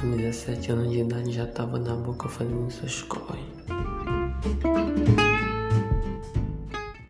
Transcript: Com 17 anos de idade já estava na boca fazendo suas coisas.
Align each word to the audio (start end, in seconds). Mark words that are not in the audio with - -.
Com 0.00 0.16
17 0.16 0.70
anos 0.70 0.92
de 0.92 1.00
idade 1.00 1.32
já 1.32 1.42
estava 1.42 1.76
na 1.76 1.96
boca 1.96 2.28
fazendo 2.28 2.70
suas 2.70 3.02
coisas. 3.02 3.47